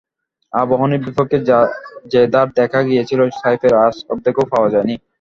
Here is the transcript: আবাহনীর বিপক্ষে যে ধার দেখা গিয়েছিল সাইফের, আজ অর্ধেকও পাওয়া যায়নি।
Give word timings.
আবাহনীর 0.53 1.01
বিপক্ষে 1.07 1.37
যে 2.11 2.21
ধার 2.33 2.47
দেখা 2.59 2.79
গিয়েছিল 2.87 3.19
সাইফের, 3.39 3.73
আজ 3.85 3.95
অর্ধেকও 4.11 4.45
পাওয়া 4.51 4.69
যায়নি। 4.73 4.95